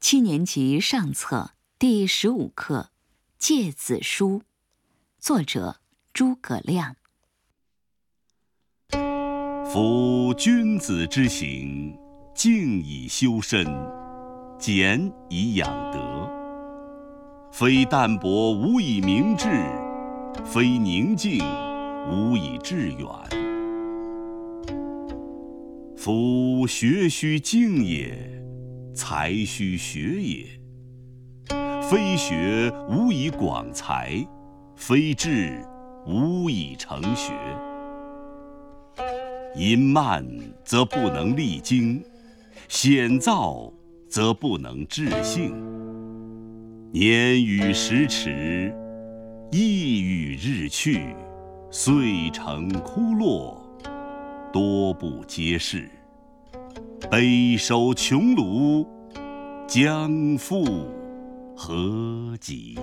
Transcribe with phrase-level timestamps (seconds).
[0.00, 2.90] 七年级上册第十五课
[3.36, 4.38] 《诫子书》，
[5.18, 5.80] 作者
[6.14, 6.94] 诸葛亮。
[9.66, 11.98] 夫君子之行，
[12.32, 13.66] 静以修身，
[14.56, 16.30] 俭以养德。
[17.50, 19.48] 非淡泊无以明志，
[20.44, 21.44] 非宁静
[22.08, 23.08] 无以致远。
[25.96, 28.37] 夫学须静也。
[28.98, 30.44] 才须学也，
[31.88, 34.26] 非学无以广才，
[34.74, 35.64] 非志
[36.04, 37.32] 无以成学。
[39.54, 40.26] 淫慢
[40.64, 42.02] 则不能励精，
[42.66, 43.72] 险躁
[44.08, 45.54] 则不能治性。
[46.90, 48.74] 年与时驰，
[49.52, 51.14] 意与日去，
[51.70, 53.64] 遂成枯落，
[54.52, 55.88] 多不接世。
[57.08, 58.84] 北收穷庐，
[59.68, 60.64] 将复
[61.54, 62.74] 何及？